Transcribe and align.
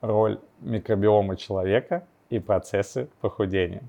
роль 0.00 0.40
микробиома 0.60 1.36
человека 1.36 2.04
и 2.28 2.38
процессы 2.38 3.08
похудения. 3.20 3.82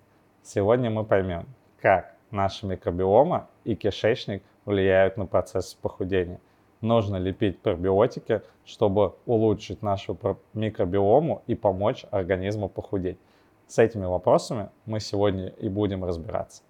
Сегодня 0.43 0.89
мы 0.89 1.05
поймем, 1.05 1.45
как 1.81 2.15
наша 2.31 2.65
микробиома 2.65 3.47
и 3.63 3.75
кишечник 3.75 4.43
влияют 4.65 5.17
на 5.17 5.25
процессы 5.25 5.77
похудения. 5.81 6.39
Нужно 6.81 7.17
ли 7.17 7.31
пить 7.31 7.59
пробиотики, 7.59 8.41
чтобы 8.65 9.13
улучшить 9.25 9.81
нашу 9.81 10.17
микробиому 10.53 11.43
и 11.45 11.55
помочь 11.55 12.05
организму 12.09 12.69
похудеть. 12.69 13.17
С 13.67 13.77
этими 13.77 14.05
вопросами 14.05 14.69
мы 14.85 14.99
сегодня 14.99 15.47
и 15.47 15.69
будем 15.69 16.03
разбираться. 16.03 16.63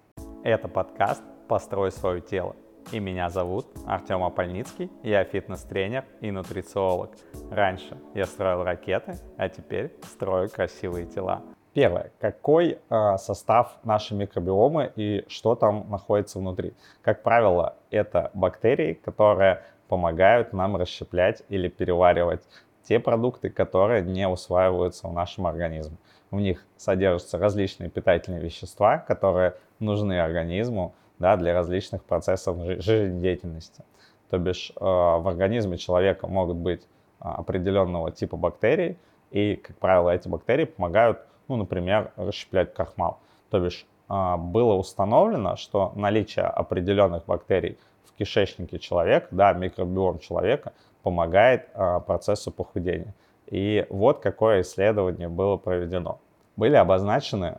Это 0.44 0.68
подкаст 0.68 1.22
«Построй 1.48 1.90
свое 1.90 2.20
тело». 2.20 2.54
И 2.90 2.98
меня 2.98 3.30
зовут 3.30 3.66
Артем 3.86 4.24
Апольницкий, 4.24 4.90
я 5.02 5.24
фитнес-тренер 5.24 6.04
и 6.20 6.30
нутрициолог. 6.30 7.10
Раньше 7.50 7.96
я 8.14 8.26
строил 8.26 8.64
ракеты, 8.64 9.14
а 9.36 9.48
теперь 9.48 9.94
строю 10.02 10.50
красивые 10.50 11.06
тела. 11.06 11.42
Первое. 11.72 12.12
Какой 12.20 12.78
э, 12.90 13.16
состав 13.16 13.78
нашей 13.84 14.16
микробиомы 14.16 14.92
и 14.94 15.24
что 15.28 15.54
там 15.54 15.88
находится 15.88 16.38
внутри? 16.38 16.74
Как 17.00 17.22
правило, 17.22 17.76
это 17.90 18.30
бактерии, 18.34 18.92
которые 18.92 19.62
помогают 19.88 20.52
нам 20.52 20.76
расщеплять 20.76 21.42
или 21.48 21.68
переваривать 21.68 22.42
те 22.82 22.98
продукты, 22.98 23.48
которые 23.48 24.02
не 24.02 24.28
усваиваются 24.28 25.08
в 25.08 25.12
нашем 25.12 25.46
организме. 25.46 25.96
В 26.30 26.40
них 26.40 26.64
содержатся 26.76 27.38
различные 27.38 27.88
питательные 27.88 28.42
вещества, 28.42 28.98
которые 28.98 29.54
нужны 29.78 30.20
организму 30.20 30.94
да, 31.22 31.36
для 31.36 31.54
различных 31.54 32.02
процессов 32.02 32.58
жизнедеятельности. 32.82 33.84
То 34.28 34.38
бишь 34.38 34.72
э, 34.74 34.80
в 34.80 35.28
организме 35.28 35.78
человека 35.78 36.26
могут 36.26 36.56
быть 36.56 36.82
э, 36.82 36.84
определенного 37.20 38.10
типа 38.10 38.36
бактерий, 38.36 38.98
и, 39.30 39.54
как 39.54 39.76
правило, 39.78 40.10
эти 40.10 40.26
бактерии 40.28 40.64
помогают, 40.64 41.20
ну, 41.46 41.56
например, 41.56 42.10
расщеплять 42.16 42.74
крахмал. 42.74 43.20
То 43.50 43.60
бишь 43.60 43.86
э, 44.10 44.36
было 44.36 44.74
установлено, 44.74 45.54
что 45.54 45.92
наличие 45.94 46.44
определенных 46.44 47.24
бактерий 47.24 47.78
в 48.04 48.12
кишечнике 48.14 48.80
человека, 48.80 49.28
да, 49.30 49.52
микробиом 49.52 50.18
человека, 50.18 50.72
помогает 51.04 51.68
процессу 52.06 52.52
похудения. 52.52 53.12
И 53.46 53.86
вот 53.90 54.20
какое 54.20 54.60
исследование 54.60 55.28
было 55.28 55.56
проведено. 55.56 56.20
Были 56.56 56.76
обозначены 56.76 57.58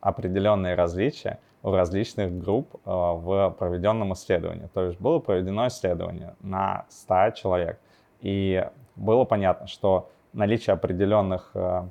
определенные 0.00 0.74
различия 0.74 1.38
у 1.62 1.70
различных 1.72 2.38
групп 2.38 2.74
э, 2.74 2.78
в 2.84 3.54
проведенном 3.58 4.12
исследовании. 4.14 4.68
То 4.72 4.86
есть 4.86 5.00
было 5.00 5.18
проведено 5.18 5.66
исследование 5.68 6.34
на 6.40 6.86
100 6.88 7.30
человек, 7.32 7.78
и 8.20 8.66
было 8.96 9.24
понятно, 9.24 9.66
что 9.66 10.10
наличие 10.32 10.74
определенных 10.74 11.50
э, 11.54 11.82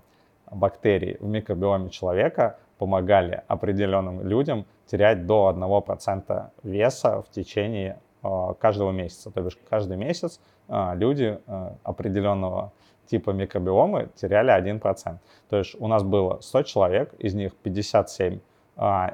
бактерий 0.52 1.18
в 1.20 1.28
микробиоме 1.28 1.90
человека 1.90 2.58
помогали 2.78 3.44
определенным 3.48 4.26
людям 4.26 4.66
терять 4.86 5.26
до 5.26 5.54
1% 5.56 6.50
веса 6.64 7.22
в 7.22 7.30
течение 7.30 8.00
э, 8.24 8.54
каждого 8.60 8.92
месяца. 8.92 9.32
То 9.32 9.42
есть 9.42 9.58
каждый 9.70 9.98
месяц 9.98 10.40
люди 10.68 11.40
определенного 11.82 12.72
типа 13.10 13.32
микробиомы 13.32 14.10
теряли 14.16 14.52
1%. 14.52 15.18
То 15.50 15.58
есть 15.58 15.76
у 15.80 15.88
нас 15.88 16.04
было 16.04 16.40
100 16.42 16.64
человек, 16.64 17.14
из 17.16 17.34
них 17.34 17.56
57 17.56 18.36
а, 18.36 18.40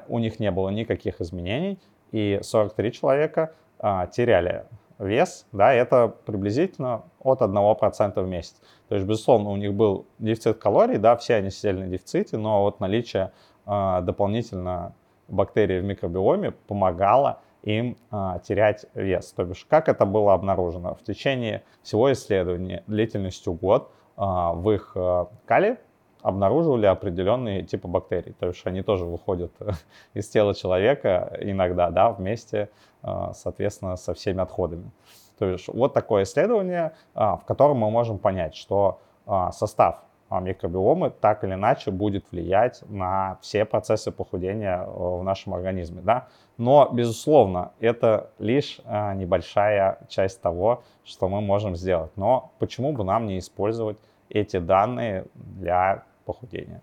у 0.08 0.18
них 0.18 0.38
не 0.38 0.50
было 0.50 0.68
никаких 0.68 1.20
изменений, 1.20 1.78
и 2.12 2.38
43 2.40 2.92
человека 2.92 3.52
а, 3.78 4.06
теряли 4.06 4.64
вес, 4.98 5.46
да, 5.52 5.72
это 5.72 6.14
приблизительно 6.24 7.02
от 7.20 7.42
1% 7.42 8.22
в 8.22 8.26
месяц. 8.26 8.54
То 8.88 8.94
есть, 8.94 9.06
безусловно, 9.06 9.50
у 9.50 9.56
них 9.56 9.74
был 9.74 10.06
дефицит 10.18 10.58
калорий, 10.58 10.98
да, 10.98 11.16
все 11.16 11.34
они 11.34 11.50
сидели 11.50 11.80
на 11.80 11.86
дефиците, 11.88 12.38
но 12.38 12.62
вот 12.62 12.80
наличие 12.80 13.32
э, 13.66 14.00
дополнительно 14.02 14.94
бактерий 15.28 15.80
в 15.80 15.84
микробиоме 15.84 16.52
помогало 16.52 17.40
им 17.62 17.96
э, 18.10 18.38
терять 18.44 18.86
вес. 18.94 19.32
То 19.32 19.44
бишь, 19.44 19.66
как 19.68 19.88
это 19.88 20.06
было 20.06 20.32
обнаружено? 20.32 20.94
В 20.94 21.02
течение 21.02 21.62
всего 21.82 22.12
исследования 22.12 22.82
длительностью 22.86 23.52
год 23.52 23.90
э, 24.16 24.22
в 24.22 24.70
их 24.70 24.92
э, 24.94 25.26
кале 25.44 25.78
обнаруживали 26.26 26.86
определенные 26.86 27.62
типы 27.62 27.86
бактерий. 27.86 28.32
То 28.32 28.48
есть 28.48 28.66
они 28.66 28.82
тоже 28.82 29.04
выходят 29.04 29.52
из 30.14 30.28
тела 30.28 30.56
человека 30.56 31.38
иногда, 31.40 31.90
да, 31.90 32.10
вместе, 32.10 32.68
а, 33.00 33.32
соответственно, 33.32 33.94
со 33.94 34.12
всеми 34.12 34.40
отходами. 34.40 34.90
То 35.38 35.46
есть 35.46 35.68
вот 35.68 35.94
такое 35.94 36.24
исследование, 36.24 36.94
а, 37.14 37.36
в 37.36 37.44
котором 37.44 37.76
мы 37.76 37.92
можем 37.92 38.18
понять, 38.18 38.56
что 38.56 38.98
а, 39.24 39.52
состав 39.52 40.02
микробиомы 40.28 41.10
так 41.10 41.44
или 41.44 41.54
иначе 41.54 41.92
будет 41.92 42.24
влиять 42.32 42.82
на 42.88 43.38
все 43.40 43.64
процессы 43.64 44.10
похудения 44.10 44.82
в 44.84 45.22
нашем 45.22 45.54
организме. 45.54 46.00
Да? 46.02 46.26
Но, 46.56 46.88
безусловно, 46.92 47.70
это 47.78 48.30
лишь 48.40 48.80
небольшая 49.14 50.00
часть 50.08 50.42
того, 50.42 50.82
что 51.04 51.28
мы 51.28 51.40
можем 51.40 51.76
сделать. 51.76 52.10
Но 52.16 52.50
почему 52.58 52.92
бы 52.92 53.04
нам 53.04 53.26
не 53.26 53.38
использовать 53.38 53.98
эти 54.28 54.58
данные 54.58 55.26
для 55.34 56.04
похудения. 56.26 56.82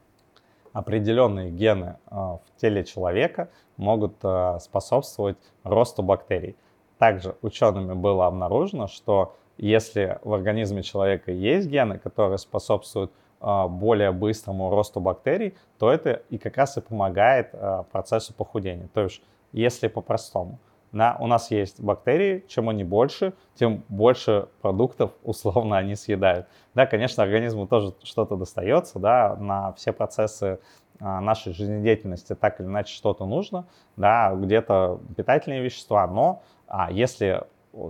Определенные 0.72 1.52
гены 1.52 1.98
а, 2.08 2.38
в 2.38 2.60
теле 2.60 2.84
человека 2.84 3.50
могут 3.78 4.16
а, 4.24 4.58
способствовать 4.60 5.38
росту 5.64 6.02
бактерий. 6.02 6.56
Также 6.98 7.36
учеными 7.44 7.94
было 7.94 8.26
обнаружено, 8.26 8.88
что 8.88 9.36
если 9.58 10.18
в 10.24 10.34
организме 10.34 10.82
человека 10.82 11.32
есть 11.32 11.68
гены, 11.68 12.00
которые 12.00 12.40
способствуют 12.40 13.12
а, 13.40 13.68
более 13.68 14.12
быстрому 14.12 14.72
росту 14.72 15.00
бактерий, 15.00 15.56
то 15.78 15.92
это 15.92 16.24
и 16.32 16.40
как 16.40 16.58
раз 16.58 16.78
и 16.78 16.82
помогает 16.82 17.52
процессу 17.92 18.34
похудения. 18.34 18.90
То 18.96 19.02
есть, 19.02 19.22
если 19.52 19.88
по-простому– 19.88 20.58
да, 20.94 21.18
у 21.20 21.26
нас 21.28 21.50
есть 21.52 21.82
бактерии, 21.82 22.46
чем 22.48 22.70
они 22.70 22.84
больше, 22.84 23.34
тем 23.56 23.84
больше 23.90 24.48
продуктов 24.62 25.12
условно 25.24 25.78
они 25.78 25.96
съедают. 25.96 26.48
Да, 26.76 26.86
конечно, 26.86 27.24
организму 27.24 27.68
тоже 27.68 27.94
что-то 28.04 28.38
достается, 28.38 29.00
да, 29.00 29.36
на 29.36 29.74
все 29.74 29.92
процессы 29.92 30.60
а, 31.02 31.20
нашей 31.20 31.54
жизнедеятельности 31.54 32.36
так 32.36 32.62
или 32.62 32.68
иначе 32.68 32.94
что-то 32.96 33.26
нужно, 33.26 33.66
да, 33.98 34.34
где-то 34.36 35.02
питательные 35.18 35.62
вещества, 35.62 36.06
но 36.08 36.44
а, 36.68 36.92
если 36.92 37.44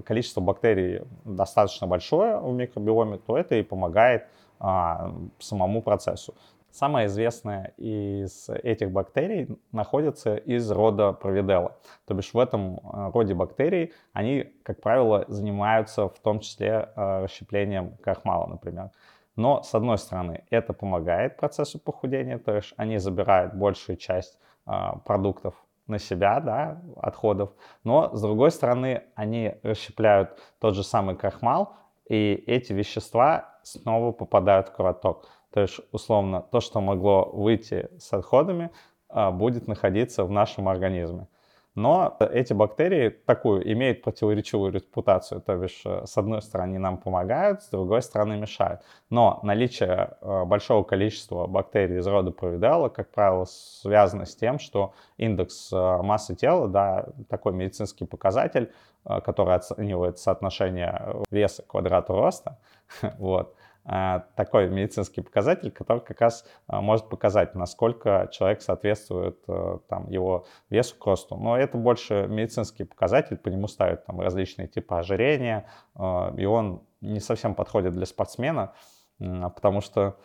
количество 0.05 0.39
бактерий 0.39 1.01
достаточно 1.25 1.87
большое 1.87 2.39
в 2.39 2.53
микробиоме, 2.53 3.17
то 3.17 3.37
это 3.37 3.55
и 3.55 3.63
помогает 3.63 4.27
а, 4.59 5.13
самому 5.39 5.81
процессу. 5.81 6.35
Самая 6.73 7.05
известная 7.05 7.75
из 7.77 8.49
этих 8.49 8.91
бактерий 8.91 9.59
находится 9.71 10.35
из 10.35 10.71
рода 10.71 11.13
Провидела. 11.13 11.77
То 12.07 12.15
бишь 12.15 12.33
в 12.33 12.39
этом 12.39 12.77
э, 12.77 13.11
роде 13.13 13.35
бактерий 13.35 13.93
они, 14.11 14.51
как 14.63 14.81
правило, 14.81 15.23
занимаются 15.27 16.09
в 16.09 16.17
том 16.19 16.39
числе 16.39 16.89
э, 16.95 17.23
расщеплением 17.25 17.95
крахмала, 17.97 18.47
например. 18.47 18.89
Но, 19.35 19.61
с 19.61 19.75
одной 19.75 19.99
стороны, 19.99 20.45
это 20.49 20.73
помогает 20.73 21.37
процессу 21.37 21.77
похудения, 21.77 22.39
то 22.39 22.55
есть 22.55 22.73
они 22.75 22.97
забирают 22.97 23.53
большую 23.53 23.97
часть 23.97 24.39
э, 24.65 24.71
продуктов 25.05 25.53
на 25.85 25.99
себя, 25.99 26.39
да, 26.39 26.81
отходов. 26.95 27.51
Но, 27.83 28.15
с 28.15 28.21
другой 28.21 28.49
стороны, 28.49 29.03
они 29.13 29.53
расщепляют 29.61 30.39
тот 30.59 30.73
же 30.73 30.83
самый 30.83 31.15
крахмал, 31.15 31.75
и 32.09 32.43
эти 32.47 32.73
вещества 32.73 33.59
снова 33.61 34.11
попадают 34.11 34.69
в 34.69 34.71
кровоток. 34.73 35.29
То 35.53 35.61
есть, 35.61 35.79
условно, 35.91 36.41
то, 36.41 36.59
что 36.61 36.81
могло 36.81 37.29
выйти 37.31 37.89
с 37.99 38.11
отходами, 38.13 38.71
а, 39.07 39.31
будет 39.31 39.67
находиться 39.67 40.25
в 40.25 40.31
нашем 40.31 40.67
организме. 40.67 41.27
Но 41.75 42.17
эти 42.19 42.53
бактерии 42.53 43.09
такую 43.09 43.71
имеют 43.71 44.03
противоречивую 44.03 44.71
репутацию, 44.71 45.41
то 45.41 45.61
есть 45.63 45.81
э, 45.85 46.05
с 46.05 46.17
одной 46.17 46.43
стороны 46.43 46.77
нам 46.77 46.97
помогают, 46.97 47.63
с 47.63 47.69
другой 47.69 48.03
стороны 48.03 48.37
мешают. 48.37 48.81
Но 49.09 49.39
наличие 49.41 50.11
э, 50.21 50.45
большого 50.45 50.83
количества 50.83 51.47
бактерий 51.47 51.97
из 51.97 52.05
рода 52.05 52.29
провидала, 52.29 52.89
как 52.89 53.09
правило, 53.09 53.45
связано 53.45 54.25
с 54.27 54.35
тем, 54.35 54.59
что 54.59 54.93
индекс 55.17 55.73
э, 55.73 56.01
массы 56.03 56.35
тела, 56.35 56.67
да, 56.67 57.07
такой 57.27 57.53
медицинский 57.53 58.05
показатель, 58.05 58.71
который 59.03 59.55
оценивает 59.55 60.17
соотношение 60.17 61.23
веса 61.29 61.63
к 61.63 61.67
квадрату 61.67 62.13
роста, 62.13 62.59
вот, 63.17 63.55
такой 63.85 64.69
медицинский 64.69 65.21
показатель, 65.21 65.69
который 65.69 65.99
как 66.01 66.21
раз 66.21 66.45
а, 66.67 66.79
может 66.79 67.09
показать, 67.09 67.53
насколько 67.53 68.29
человек 68.31 68.61
соответствует 68.61 69.37
э, 69.47 69.79
там, 69.89 70.09
его 70.09 70.45
весу 70.69 70.95
к 70.95 71.05
росту. 71.05 71.35
Но 71.35 71.57
это 71.57 71.77
больше 71.77 72.27
медицинский 72.29 72.85
показатель, 72.85 73.35
по 73.35 73.49
нему 73.49 73.67
ставят 73.67 74.05
там, 74.05 74.21
различные 74.21 74.69
типы 74.69 74.95
ожирения, 74.95 75.67
а, 75.95 76.33
и 76.37 76.45
он 76.45 76.83
не 77.01 77.19
совсем 77.19 77.55
подходит 77.55 77.93
для 77.93 78.05
спортсмена, 78.05 78.73
потому 79.19 79.81
что 79.81 80.17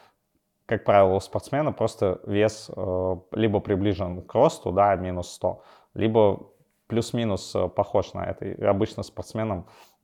как 0.68 0.84
правило, 0.84 1.14
у 1.14 1.20
спортсмена 1.20 1.72
просто 1.72 2.20
вес 2.26 2.70
э, 2.76 3.16
либо 3.32 3.58
приближен 3.58 4.20
к 4.20 4.34
росту, 4.34 4.70
да, 4.70 4.94
минус 4.96 5.32
100, 5.32 5.62
либо 5.94 6.50
плюс-минус 6.88 7.54
э, 7.54 7.68
похож 7.68 8.12
на 8.12 8.26
это. 8.26 8.44
И 8.44 8.62
обычно 8.62 9.02
спортсменам 9.02 9.60
э, 9.60 9.97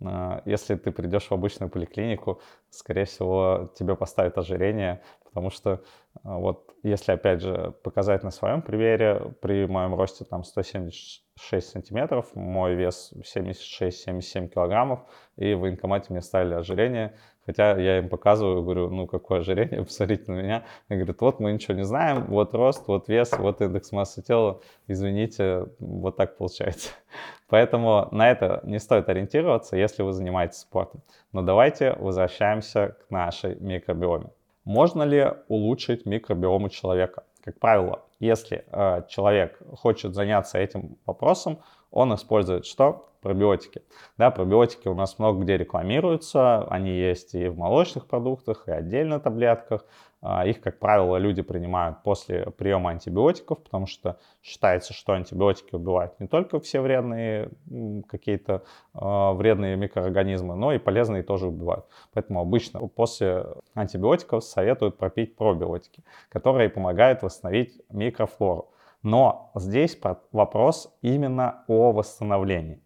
если 0.45 0.75
ты 0.77 0.91
придешь 0.93 1.29
в 1.29 1.33
обычную 1.33 1.71
поликлинику, 1.71 2.41
скорее 2.71 3.05
всего, 3.05 3.73
тебе 3.79 3.97
поставят 3.97 4.37
ожирение, 4.39 5.03
потому 5.25 5.51
что 5.51 5.71
э, 5.71 5.79
вот 6.23 6.75
если, 6.85 7.13
опять 7.13 7.41
же, 7.41 7.75
показать 7.83 8.23
на 8.23 8.31
своем 8.31 8.63
примере, 8.63 9.35
при 9.41 9.67
моем 9.67 9.95
росте 9.95 10.25
там 10.25 10.45
176 10.45 11.69
сантиметров, 11.69 12.27
мой 12.35 12.75
вес 12.75 13.13
76-77 13.17 14.49
килограммов, 14.49 15.01
и 15.37 15.55
в 15.55 15.61
военкомате 15.61 16.09
мне 16.11 16.21
ставили 16.21 16.55
ожирение, 16.55 17.17
хотя 17.47 17.77
я 17.79 17.99
им 17.99 18.09
показываю, 18.09 18.63
говорю, 18.63 18.91
ну 18.91 19.07
какое 19.07 19.41
ожирение, 19.41 19.83
посмотрите 19.85 20.31
на 20.31 20.41
меня. 20.41 20.65
Они 20.89 21.01
говорят, 21.01 21.21
вот 21.21 21.41
мы 21.41 21.53
ничего 21.53 21.75
не 21.75 21.85
знаем, 21.85 22.27
вот 22.27 22.55
рост, 22.55 22.87
вот 22.87 23.09
вес, 23.09 23.33
вот 23.37 23.61
индекс 23.61 23.91
массы 23.91 24.23
тела, 24.23 24.61
извините, 24.87 25.67
вот 25.79 26.17
так 26.17 26.37
получается. 26.37 26.91
Поэтому 27.49 28.09
на 28.11 28.31
это 28.31 28.61
не 28.65 28.79
стоит 28.79 29.09
ориентироваться, 29.09 29.77
если 29.77 29.94
вы 30.03 30.13
занимаетесь 30.13 30.59
спортом. 30.59 31.03
Но 31.33 31.43
давайте 31.43 31.95
возвращаемся 31.95 32.97
к 33.07 33.11
нашей 33.11 33.57
микробиоме. 33.57 34.31
Можно 34.65 35.03
ли 35.03 35.33
улучшить 35.49 36.07
микробиому 36.07 36.69
человека? 36.69 37.25
Как 37.43 37.59
правило, 37.61 38.03
если 38.21 38.65
э, 38.73 39.03
человек 39.09 39.61
хочет 39.77 40.15
заняться 40.15 40.59
этим 40.59 40.97
вопросом, 41.05 41.59
он 41.95 42.13
использует 42.15 42.67
что? 42.67 43.09
Пробиотики. 43.23 43.81
Да, 44.19 44.31
пробиотики 44.31 44.89
у 44.89 44.95
нас 44.95 45.19
много 45.19 45.43
где 45.45 45.57
рекламируются, 45.57 46.65
они 46.65 46.91
есть 46.91 47.35
и 47.35 47.49
в 47.49 47.57
молочных 47.57 48.07
продуктах, 48.07 48.65
и 48.67 48.73
отдельно 48.73 49.19
таблетках. 49.19 49.87
А, 50.21 50.47
их, 50.47 50.61
как 50.61 50.79
правило, 50.79 51.17
люди 51.17 51.41
принимают 51.41 52.03
после 52.03 52.51
приема 52.51 52.91
антибиотиков, 52.91 53.63
потому 53.63 53.87
что 53.87 54.19
считается, 54.43 54.93
что 54.93 55.13
антибиотики 55.13 55.75
убивают 55.75 56.19
не 56.19 56.27
только 56.27 56.61
все 56.61 56.81
вредные 56.81 57.51
какие-то 58.09 58.65
э, 58.95 59.33
вредные 59.35 59.77
микроорганизмы, 59.77 60.57
но 60.57 60.73
и 60.73 60.79
полезные 60.79 61.23
тоже 61.23 61.47
убивают. 61.47 61.87
Поэтому 62.13 62.41
обычно 62.41 62.81
после 62.89 63.47
антибиотиков 63.75 64.43
советуют 64.45 64.99
пропить 64.99 65.37
пробиотики, 65.37 66.03
которые 66.29 66.69
помогают 66.69 67.23
восстановить 67.23 67.81
микрофлору. 67.91 68.74
Но 69.05 69.53
здесь 69.55 69.97
вопрос 70.33 70.93
именно 71.03 71.63
о 71.69 71.93
восстановлении. 71.93 72.83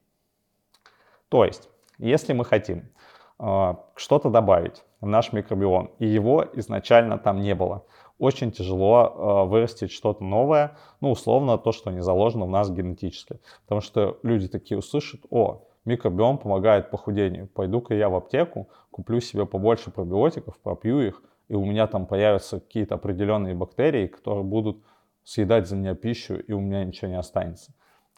То 1.28 1.44
есть, 1.44 1.70
если 1.96 2.32
мы 2.32 2.44
хотим 2.44 2.90
э, 3.38 3.74
что-то 3.94 4.28
добавить 4.28 4.84
в 5.00 5.06
наш 5.06 5.32
микробиом, 5.32 5.92
и 6.00 6.06
его 6.06 6.44
изначально 6.54 7.18
там 7.18 7.40
не 7.40 7.54
было. 7.54 7.84
Очень 8.18 8.50
тяжело 8.50 9.44
э, 9.46 9.48
вырастить 9.48 9.92
что-то 9.92 10.24
новое, 10.24 10.76
ну, 11.00 11.12
условно, 11.12 11.56
то, 11.56 11.70
что 11.70 11.92
не 11.92 12.02
заложено 12.02 12.46
в 12.46 12.50
нас 12.50 12.68
генетически. 12.68 13.38
Потому 13.62 13.80
что 13.80 14.18
люди 14.24 14.48
такие 14.48 14.76
услышат, 14.76 15.20
о, 15.30 15.68
микробиом 15.84 16.38
помогает 16.38 16.90
похудению, 16.90 17.46
пойду-ка 17.46 17.94
я 17.94 18.08
в 18.08 18.16
аптеку, 18.16 18.68
куплю 18.90 19.20
себе 19.20 19.46
побольше 19.46 19.92
пробиотиков, 19.92 20.58
пропью 20.58 21.00
их, 21.00 21.22
и 21.46 21.54
у 21.54 21.64
меня 21.64 21.86
там 21.86 22.06
появятся 22.06 22.58
какие-то 22.58 22.96
определенные 22.96 23.54
бактерии, 23.54 24.08
которые 24.08 24.42
будут 24.42 24.82
съедать 25.28 25.68
за 25.68 25.76
меня 25.76 25.94
пищу, 25.94 26.36
и 26.36 26.52
у 26.52 26.60
меня 26.60 26.82
ничего 26.84 27.10
не 27.10 27.18
останется. 27.18 27.72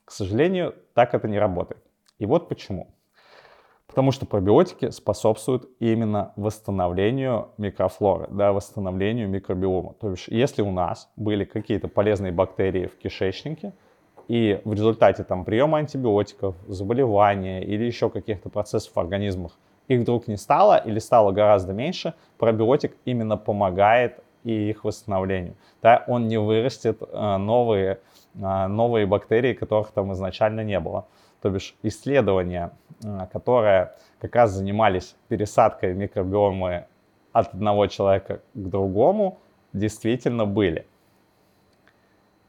К 0.04 0.12
сожалению, 0.12 0.76
так 0.94 1.12
это 1.12 1.26
не 1.26 1.40
работает. 1.40 1.82
И 2.20 2.26
вот 2.26 2.48
почему. 2.48 2.94
Потому 3.88 4.12
что 4.12 4.26
пробиотики 4.26 4.90
способствуют 4.90 5.68
именно 5.80 6.32
восстановлению 6.36 7.48
микрофлоры, 7.58 8.28
да, 8.30 8.52
восстановлению 8.52 9.28
микробиома. 9.28 9.94
То 9.94 10.10
есть 10.10 10.28
если 10.28 10.62
у 10.62 10.70
нас 10.70 11.10
были 11.16 11.44
какие-то 11.44 11.88
полезные 11.88 12.30
бактерии 12.30 12.86
в 12.86 12.96
кишечнике, 12.96 13.72
и 14.28 14.60
в 14.64 14.72
результате 14.72 15.24
там, 15.24 15.44
приема 15.44 15.78
антибиотиков, 15.78 16.54
заболевания 16.68 17.64
или 17.64 17.82
еще 17.82 18.08
каких-то 18.08 18.50
процессов 18.50 18.94
в 18.94 19.00
организмах 19.00 19.58
их 19.88 20.02
вдруг 20.02 20.28
не 20.28 20.36
стало 20.36 20.76
или 20.76 21.00
стало 21.00 21.32
гораздо 21.32 21.72
меньше, 21.72 22.14
пробиотик 22.38 22.96
именно 23.04 23.36
помогает 23.36 24.22
и 24.44 24.70
их 24.70 24.84
восстановлению. 24.84 25.54
Да, 25.82 26.04
он 26.06 26.28
не 26.28 26.38
вырастет 26.38 27.02
э, 27.02 27.36
новые, 27.36 28.00
э, 28.34 28.66
новые 28.66 29.06
бактерии, 29.06 29.52
которых 29.52 29.90
там 29.92 30.12
изначально 30.12 30.62
не 30.62 30.80
было. 30.80 31.06
То 31.42 31.50
бишь 31.50 31.74
исследования, 31.82 32.72
э, 33.02 33.26
которые 33.32 33.94
как 34.20 34.34
раз 34.34 34.52
занимались 34.52 35.16
пересадкой 35.28 35.94
микробиомы 35.94 36.86
от 37.32 37.54
одного 37.54 37.86
человека 37.86 38.40
к 38.54 38.68
другому, 38.68 39.38
действительно 39.72 40.46
были. 40.46 40.86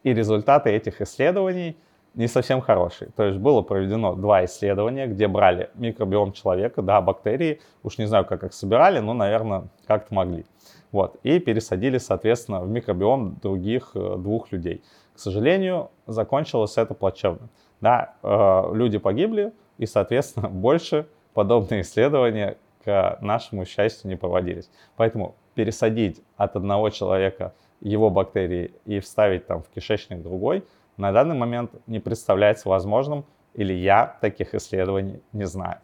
И 0.04 0.14
результаты 0.14 0.72
этих 0.72 1.02
исследований 1.02 1.78
не 2.16 2.28
совсем 2.28 2.62
хорошие. 2.62 3.12
То 3.16 3.24
есть 3.24 3.38
было 3.38 3.62
проведено 3.62 4.16
два 4.16 4.44
исследования, 4.46 5.08
где 5.08 5.28
брали 5.28 5.70
микробиом 5.76 6.34
человека, 6.34 6.82
да, 6.82 7.00
бактерии, 7.02 7.62
уж 7.84 7.98
не 7.98 8.06
знаю, 8.06 8.26
как 8.26 8.44
их 8.44 8.54
собирали, 8.54 9.00
но, 9.00 9.14
наверное, 9.14 9.66
как-то 9.88 10.14
могли. 10.14 10.46
Вот, 10.92 11.18
и 11.24 11.40
пересадили, 11.40 11.98
соответственно, 11.98 12.62
в 12.62 12.70
микробиом 12.70 13.38
других 13.42 13.92
э, 13.96 14.18
двух 14.18 14.52
людей. 14.52 14.84
К 15.16 15.20
сожалению, 15.20 15.90
закончилось 16.06 16.78
это 16.78 16.94
плачевно 16.94 17.50
да, 17.82 18.14
э, 18.22 18.74
люди 18.74 18.98
погибли, 19.00 19.52
и, 19.78 19.86
соответственно, 19.86 20.48
больше 20.50 21.08
подобные 21.34 21.82
исследования 21.82 22.58
к 22.86 23.18
нашему 23.22 23.66
счастью 23.66 24.10
не 24.10 24.16
проводились. 24.16 24.70
Поэтому 24.96 25.36
пересадить 25.54 26.22
от 26.38 26.56
одного 26.56 26.90
человека 26.90 27.54
его 27.82 28.10
бактерии 28.10 28.74
и 28.86 29.00
вставить 29.00 29.48
там 29.48 29.62
в 29.64 29.70
кишечник 29.70 30.22
другой 30.22 30.64
на 30.98 31.12
данный 31.12 31.36
момент 31.36 31.72
не 31.88 32.00
представляется 32.00 32.70
возможным, 32.70 33.26
или 33.54 33.74
я 33.74 34.18
таких 34.22 34.54
исследований 34.54 35.22
не 35.34 35.46
знаю. 35.46 35.80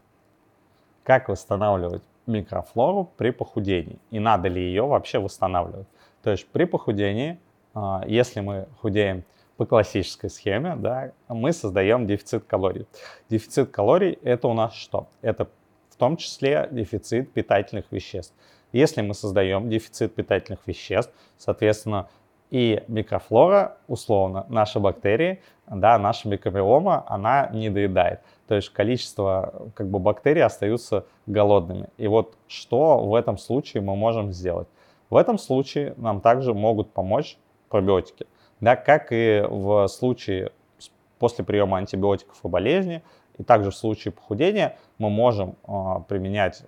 Как 1.03 1.27
восстанавливать 1.29 2.03
микрофлору 2.27 3.11
при 3.17 3.31
похудении? 3.31 3.99
И 4.11 4.19
надо 4.19 4.47
ли 4.47 4.61
ее 4.61 4.85
вообще 4.85 5.19
восстанавливать? 5.19 5.87
То 6.21 6.31
есть 6.31 6.47
при 6.47 6.65
похудении, 6.65 7.39
э, 7.75 8.01
если 8.07 8.41
мы 8.41 8.67
худеем 8.81 9.23
по 9.57 9.65
классической 9.65 10.29
схеме, 10.29 10.75
да, 10.75 11.11
мы 11.27 11.51
создаем 11.51 12.05
дефицит 12.05 12.45
калорий. 12.45 12.85
Дефицит 13.29 13.71
калорий 13.71 14.19
это 14.23 14.47
у 14.47 14.53
нас 14.53 14.73
что? 14.73 15.07
Это 15.21 15.45
в 15.89 15.95
том 15.95 16.17
числе 16.17 16.67
дефицит 16.71 17.33
питательных 17.33 17.91
веществ. 17.91 18.35
Если 18.71 19.01
мы 19.01 19.13
создаем 19.13 19.69
дефицит 19.69 20.13
питательных 20.13 20.59
веществ, 20.67 21.11
соответственно, 21.37 22.07
и 22.49 22.83
микрофлора, 22.87 23.77
условно, 23.87 24.45
наши 24.49 24.79
бактерии, 24.79 25.41
да, 25.67 25.97
наша 25.97 26.29
микробиома, 26.29 27.03
она 27.07 27.49
не 27.51 27.69
доедает. 27.69 28.21
То 28.47 28.55
есть 28.55 28.69
количество 28.69 29.69
как 29.75 29.89
бы, 29.89 29.99
бактерий 29.99 30.43
остаются 30.43 31.05
голодными. 31.25 31.89
И 31.97 32.07
вот 32.07 32.35
что 32.47 32.99
в 32.99 33.15
этом 33.15 33.37
случае 33.37 33.83
мы 33.83 33.95
можем 33.95 34.31
сделать? 34.31 34.67
В 35.09 35.17
этом 35.17 35.37
случае 35.37 35.93
нам 35.97 36.21
также 36.21 36.53
могут 36.53 36.91
помочь 36.91 37.37
пробиотики. 37.69 38.27
Да, 38.59 38.75
как 38.75 39.07
и 39.11 39.43
в 39.47 39.87
случае 39.87 40.51
после 41.19 41.43
приема 41.43 41.77
антибиотиков 41.77 42.37
и 42.43 42.47
болезни, 42.47 43.03
и 43.37 43.43
также 43.43 43.71
в 43.71 43.75
случае 43.75 44.11
похудения 44.11 44.77
мы 44.97 45.09
можем 45.09 45.55
э, 45.67 45.73
применять 46.07 46.63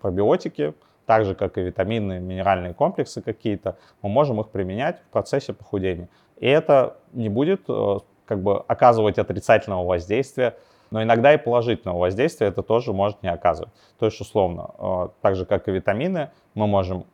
пробиотики, 0.00 0.74
так 1.06 1.24
же 1.24 1.34
как 1.34 1.58
и 1.58 1.62
витамины, 1.62 2.20
минеральные 2.20 2.74
комплексы 2.74 3.22
какие-то, 3.22 3.76
мы 4.02 4.08
можем 4.08 4.40
их 4.40 4.48
применять 4.48 5.00
в 5.00 5.12
процессе 5.12 5.52
похудения. 5.52 6.08
И 6.38 6.46
это 6.46 6.96
не 7.12 7.28
будет 7.28 7.62
э, 7.68 7.98
как 8.26 8.42
бы 8.42 8.58
оказывать 8.66 9.18
отрицательного 9.18 9.84
воздействия, 9.84 10.56
но 10.90 11.02
иногда 11.02 11.32
и 11.32 11.38
положительного 11.38 11.98
воздействия 11.98 12.48
это 12.48 12.62
тоже 12.62 12.92
может 12.92 13.22
не 13.22 13.30
оказывать. 13.30 13.72
То 13.98 14.06
есть, 14.06 14.20
условно, 14.20 14.70
э, 14.78 15.08
так 15.20 15.36
же 15.36 15.46
как 15.46 15.68
и 15.68 15.72
витамины, 15.72 16.30
мы 16.54 16.66
можем 16.66 17.04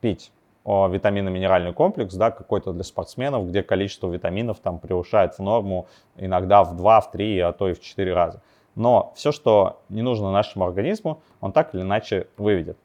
пить 0.00 0.30
витаминно-минеральный 0.66 1.74
комплекс, 1.74 2.14
да, 2.14 2.30
какой-то 2.30 2.72
для 2.72 2.84
спортсменов, 2.84 3.46
где 3.48 3.62
количество 3.62 4.08
витаминов 4.08 4.60
там 4.60 4.78
превышает 4.78 5.38
норму 5.38 5.86
иногда 6.16 6.64
в 6.64 6.74
2, 6.74 7.00
в 7.02 7.10
3, 7.10 7.40
а 7.40 7.52
то 7.52 7.68
и 7.68 7.74
в 7.74 7.80
4 7.80 8.14
раза. 8.14 8.40
Но 8.74 9.12
все, 9.14 9.30
что 9.30 9.80
не 9.88 10.02
нужно 10.02 10.32
нашему 10.32 10.64
организму, 10.64 11.20
он 11.40 11.52
так 11.52 11.74
или 11.74 11.82
иначе 11.82 12.28
выведет. 12.38 12.78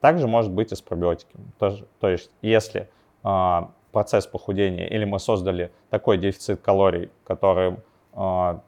Также 0.00 0.28
может 0.28 0.52
быть 0.52 0.72
и 0.72 0.76
с 0.76 0.80
пробиотиками. 0.80 1.44
То, 1.58 1.76
то 2.00 2.08
есть, 2.08 2.30
если 2.42 2.88
э, 3.24 3.60
процесс 3.92 4.26
похудения 4.26 4.86
или 4.86 5.04
мы 5.04 5.18
создали 5.18 5.72
такой 5.90 6.18
дефицит 6.18 6.60
калорий, 6.60 7.10
который 7.24 7.76
э, 8.14 8.58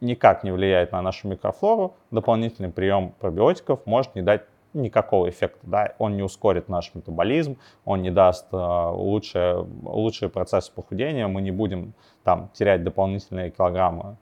никак 0.00 0.44
не 0.44 0.52
влияет 0.52 0.92
на 0.92 1.02
нашу 1.02 1.28
микрофлору, 1.28 1.94
дополнительный 2.10 2.70
прием 2.70 3.12
пробиотиков 3.20 3.84
может 3.86 4.14
не 4.14 4.22
дать 4.22 4.42
никакого 4.72 5.28
эффекта, 5.28 5.60
да, 5.62 5.94
он 5.98 6.16
не 6.16 6.22
ускорит 6.22 6.68
наш 6.68 6.94
метаболизм, 6.94 7.58
он 7.84 8.02
не 8.02 8.10
даст 8.10 8.46
э, 8.52 8.56
лучшие, 8.56 9.66
лучшие 9.82 10.28
процессы 10.28 10.72
похудения, 10.72 11.26
мы 11.26 11.42
не 11.42 11.50
будем 11.50 11.92
там 12.22 12.50
терять 12.52 12.84
дополнительные 12.84 13.50
килограммы 13.50 14.16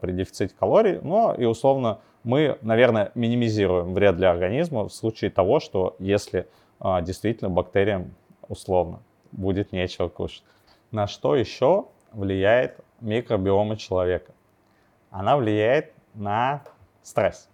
при 0.00 0.12
дефиците 0.12 0.54
калорий, 0.58 0.98
но 1.02 1.34
и 1.34 1.44
условно 1.44 2.00
мы, 2.24 2.58
наверное, 2.62 3.12
минимизируем 3.14 3.94
вред 3.94 4.16
для 4.16 4.30
организма 4.30 4.88
в 4.88 4.92
случае 4.92 5.30
того, 5.30 5.60
что 5.60 5.96
если 5.98 6.48
э, 6.80 7.02
действительно 7.02 7.48
бактериям 7.48 8.14
условно 8.48 9.00
будет 9.32 9.72
нечего 9.72 10.08
кушать. 10.08 10.42
На 10.90 11.06
что 11.06 11.36
еще 11.36 11.86
влияет 12.12 12.80
микробиома 13.00 13.76
человека? 13.76 14.32
Она 15.10 15.36
влияет 15.36 15.92
на 16.14 16.62
стресс. 17.02 17.48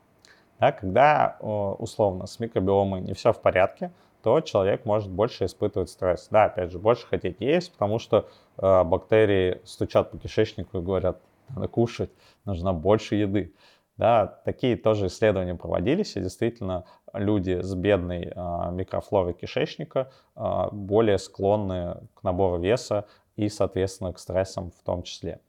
Да, 0.60 0.72
когда 0.72 1.36
условно 1.40 2.26
с 2.26 2.38
микробиомой 2.38 3.00
не 3.00 3.12
все 3.12 3.32
в 3.32 3.40
порядке, 3.40 3.90
то 4.22 4.40
человек 4.40 4.86
может 4.86 5.10
больше 5.10 5.44
испытывать 5.44 5.90
стресс. 5.90 6.28
Да, 6.30 6.44
опять 6.44 6.70
же, 6.70 6.78
больше 6.78 7.06
хотеть 7.06 7.40
есть, 7.40 7.72
потому 7.72 7.98
что 7.98 8.28
э, 8.56 8.84
бактерии 8.84 9.60
стучат 9.64 10.10
по 10.10 10.18
кишечнику 10.18 10.78
и 10.78 10.80
говорят, 10.80 11.20
надо 11.48 11.68
кушать, 11.68 12.10
нужно 12.44 12.72
больше 12.72 13.16
еды. 13.16 13.54
Да, 13.96 14.26
такие 14.44 14.76
тоже 14.76 15.06
исследования 15.06 15.54
проводились, 15.54 16.16
и 16.16 16.20
действительно 16.20 16.84
люди 17.12 17.60
с 17.60 17.74
бедной 17.74 18.24
э, 18.24 18.70
микрофлорой 18.72 19.34
кишечника 19.34 20.10
э, 20.34 20.68
более 20.72 21.18
склонны 21.18 21.98
к 22.14 22.24
набору 22.24 22.58
веса 22.58 23.06
и, 23.36 23.48
соответственно, 23.48 24.12
к 24.12 24.18
стрессам 24.18 24.72
в 24.72 24.82
том 24.84 25.04
числе. 25.04 25.40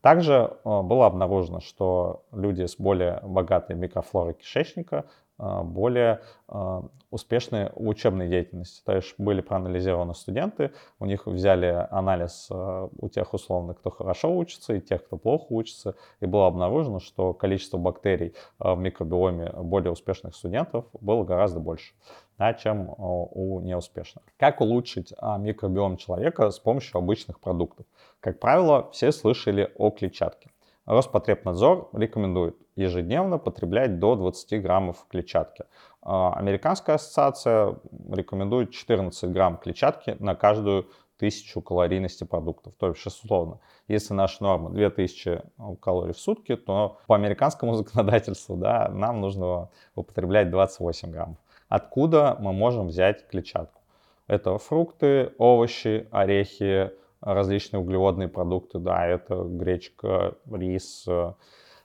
Также 0.00 0.32
э, 0.64 0.82
было 0.82 1.06
обнаружено, 1.06 1.60
что 1.60 2.24
люди 2.32 2.64
с 2.64 2.76
более 2.76 3.20
богатой 3.22 3.76
микрофлорой 3.76 4.32
кишечника 4.32 4.98
а, 5.00 5.04
более 5.40 6.20
а, 6.48 6.82
успешны 7.10 7.70
в 7.74 7.88
учебной 7.88 8.28
деятельности. 8.28 8.82
То 8.84 8.96
есть 8.96 9.14
были 9.18 9.40
проанализированы 9.40 10.14
студенты, 10.14 10.72
у 10.98 11.06
них 11.06 11.26
взяли 11.26 11.86
анализ 11.90 12.48
а, 12.50 12.88
у 12.98 13.08
тех 13.08 13.32
условно, 13.32 13.74
кто 13.74 13.90
хорошо 13.90 14.36
учится, 14.36 14.74
и 14.74 14.80
тех, 14.80 15.04
кто 15.04 15.16
плохо 15.16 15.46
учится, 15.48 15.94
и 16.20 16.26
было 16.26 16.46
обнаружено, 16.46 17.00
что 17.00 17.32
количество 17.32 17.78
бактерий 17.78 18.34
в 18.58 18.76
микробиоме 18.76 19.50
более 19.62 19.92
успешных 19.92 20.34
студентов 20.34 20.84
было 21.00 21.24
гораздо 21.24 21.60
больше, 21.60 21.94
да, 22.38 22.52
чем 22.52 22.92
у 22.98 23.60
неуспешных. 23.60 24.24
Как 24.38 24.60
улучшить 24.60 25.14
микробиом 25.38 25.96
человека 25.96 26.50
с 26.50 26.58
помощью 26.58 26.98
обычных 26.98 27.40
продуктов? 27.40 27.86
Как 28.20 28.38
правило, 28.38 28.90
все 28.92 29.12
слышали 29.12 29.72
о 29.76 29.90
клетчатке. 29.90 30.50
Роспотребнадзор 30.90 31.88
рекомендует 31.92 32.56
ежедневно 32.74 33.38
потреблять 33.38 34.00
до 34.00 34.16
20 34.16 34.60
граммов 34.60 35.06
клетчатки. 35.08 35.66
А, 36.02 36.32
Американская 36.32 36.96
ассоциация 36.96 37.76
рекомендует 38.10 38.72
14 38.72 39.30
грамм 39.30 39.56
клетчатки 39.56 40.16
на 40.18 40.34
каждую 40.34 40.88
тысячу 41.16 41.62
калорийности 41.62 42.24
продуктов. 42.24 42.74
То 42.76 42.88
есть, 42.88 43.06
условно, 43.06 43.60
если 43.86 44.14
наша 44.14 44.42
норма 44.42 44.70
2000 44.70 45.42
калорий 45.80 46.12
в 46.12 46.18
сутки, 46.18 46.56
то 46.56 46.98
по 47.06 47.14
американскому 47.14 47.74
законодательству 47.76 48.56
да, 48.56 48.88
нам 48.88 49.20
нужно 49.20 49.68
употреблять 49.94 50.50
28 50.50 51.12
граммов. 51.12 51.36
Откуда 51.68 52.36
мы 52.40 52.52
можем 52.52 52.88
взять 52.88 53.28
клетчатку? 53.28 53.80
Это 54.26 54.58
фрукты, 54.58 55.34
овощи, 55.38 56.08
орехи, 56.10 56.90
различные 57.20 57.80
углеводные 57.80 58.28
продукты, 58.28 58.78
да, 58.78 59.06
это 59.06 59.42
гречка, 59.44 60.36
рис. 60.50 61.04
Э. 61.06 61.34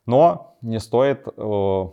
Но 0.06 0.58
не 0.62 0.80
стоит 0.80 1.28
э, 1.28 1.86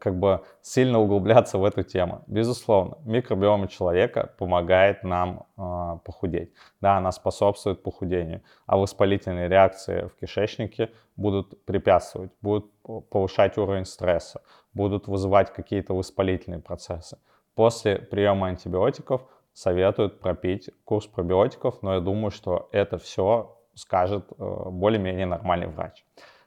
как 0.00 0.18
бы 0.18 0.42
сильно 0.62 0.98
углубляться 0.98 1.58
в 1.58 1.64
эту 1.64 1.82
тему. 1.82 2.22
Безусловно, 2.26 2.98
микробиом 3.04 3.68
человека 3.68 4.32
помогает 4.38 5.04
нам 5.04 5.46
э, 5.56 5.98
похудеть. 6.04 6.52
Да, 6.80 6.96
она 6.96 7.12
способствует 7.12 7.82
похудению, 7.82 8.42
а 8.66 8.76
воспалительные 8.76 9.48
реакции 9.48 10.08
в 10.08 10.20
кишечнике 10.20 10.90
будут 11.16 11.64
препятствовать, 11.64 12.32
будут 12.40 12.70
повышать 13.10 13.58
уровень 13.58 13.84
стресса, 13.84 14.40
будут 14.74 15.06
вызывать 15.06 15.52
какие-то 15.52 15.94
воспалительные 15.94 16.60
процессы. 16.60 17.18
После 17.54 17.96
приема 17.96 18.48
антибиотиков 18.48 19.22
советуют 19.60 20.20
пропить 20.20 20.70
курс 20.84 21.06
пробиотиков, 21.06 21.82
но 21.82 21.94
я 21.94 22.00
думаю, 22.00 22.30
что 22.30 22.70
это 22.72 22.96
все 22.96 23.58
скажет 23.74 24.24
э, 24.30 24.34
более-менее 24.70 25.26
нормальный 25.26 25.66
врач. 25.66 26.02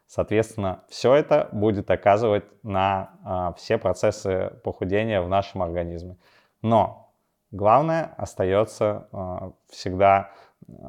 Соответственно, 0.08 0.84
все 0.90 1.14
это 1.14 1.48
будет 1.52 1.92
оказывать 1.92 2.44
на 2.64 3.12
а, 3.24 3.54
все 3.54 3.78
процессы 3.78 4.54
похудения 4.64 5.22
в 5.22 5.30
нашем 5.30 5.62
организме. 5.64 6.18
Но 6.62 7.12
главное 7.52 8.14
остается 8.18 9.08
а, 9.12 9.54
всегда, 9.70 10.32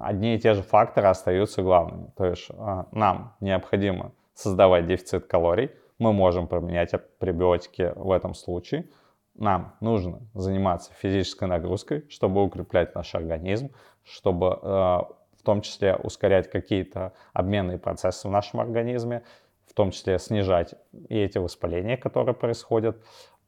одни 0.02 0.35
и 0.35 0.38
те 0.38 0.54
же 0.54 0.62
факторы 0.62 1.09
остаются 1.09 1.62
главными. 1.62 2.11
То 2.16 2.25
есть 2.26 2.50
нам 2.93 3.35
необходимо 3.40 4.12
создавать 4.35 4.87
дефицит 4.87 5.26
калорий, 5.26 5.71
мы 5.99 6.12
можем 6.12 6.49
применять 6.49 6.93
пребиотики 7.19 7.93
в 7.97 8.11
этом 8.12 8.33
случае– 8.33 8.88
нам 9.35 9.75
нужно 9.81 10.21
заниматься 10.35 10.93
физической 10.95 11.49
нагрузкой, 11.49 12.07
чтобы 12.09 12.43
укреплять 12.43 12.95
наш 12.95 13.14
организм, 13.14 13.71
чтобы 14.05 14.59
э, 14.62 14.67
в 14.67 15.43
том 15.43 15.61
числе 15.61 15.97
ускорять 15.97 16.50
какие-то 16.50 17.12
обменные 17.33 17.79
процессы 17.79 18.29
в 18.29 18.31
нашем 18.31 18.61
организме, 18.61 19.23
в 19.67 19.75
том 19.75 19.91
числе 19.91 20.19
снижать 20.19 20.75
и 21.09 21.19
эти 21.19 21.38
воспаления, 21.38 21.97
которые 21.97 22.35
происходят. 22.35 22.97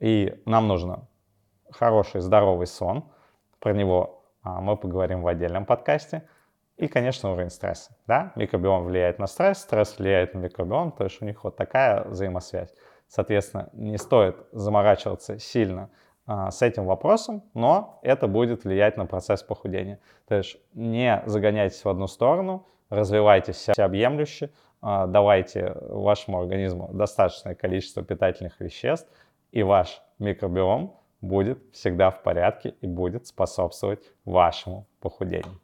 И 0.01 0.43
нам 0.45 0.69
нужно 0.69 1.07
хороший, 1.71 2.21
здоровый 2.21 2.67
сон. 2.67 3.05
Про 3.61 3.73
него 3.73 4.25
а, 4.43 4.61
мы 4.61 4.77
поговорим 4.77 5.23
в 5.23 5.29
отдельном 5.29 5.65
подкасте. 5.65 6.29
И, 6.77 6.89
конечно, 6.89 7.33
уровень 7.33 7.51
стресса. 7.51 7.97
Да? 8.07 8.33
Микробиом 8.37 8.85
влияет 8.85 9.19
на 9.19 9.27
стресс, 9.27 9.59
стресс 9.59 9.99
влияет 9.99 10.35
на 10.35 10.39
микробиом, 10.39 10.93
то 10.93 11.05
есть 11.05 11.23
у 11.23 11.25
них 11.25 11.43
вот 11.43 11.57
такая 11.57 12.05
взаимосвязь. 12.05 12.75
Соответственно, 13.09 13.69
не 13.73 13.99
стоит 13.99 14.37
заморачиваться 14.53 15.39
сильно 15.39 15.91
а, 16.27 16.51
с 16.51 16.63
этим 16.63 16.87
вопросом, 16.87 17.43
но 17.55 18.01
это 18.03 18.27
будет 18.27 18.65
влиять 18.65 18.97
на 18.97 19.07
процесс 19.07 19.43
похудения. 19.43 20.01
То 20.27 20.37
есть 20.37 20.59
не 20.75 21.23
загоняйтесь 21.27 21.85
в 21.85 21.89
одну 21.89 22.09
сторону, 22.09 22.67
развивайтесь 22.91 23.57
всеобъемлюще, 23.57 24.51
а, 24.81 25.07
давайте 25.07 25.77
вашему 25.89 26.41
организму 26.41 26.91
достаточное 26.93 27.55
количество 27.55 28.03
питательных 28.03 28.61
веществ, 28.61 29.09
и 29.53 29.63
ваш 29.63 30.03
микробиом 30.19 30.97
будет 31.21 31.59
всегда 31.73 32.11
в 32.11 32.23
порядке 32.23 32.75
и 32.81 32.87
будет 32.87 33.27
способствовать 33.27 34.13
вашему 34.25 34.87
похудению. 35.01 35.61